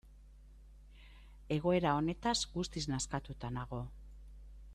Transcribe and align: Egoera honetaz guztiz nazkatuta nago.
Egoera 1.57 1.93
honetaz 1.99 2.37
guztiz 2.57 2.87
nazkatuta 2.95 3.53
nago. 3.61 3.83